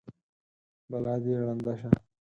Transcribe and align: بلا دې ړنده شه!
بلا 0.89 1.15
دې 1.23 1.33
ړنده 1.45 1.73
شه! 1.79 1.89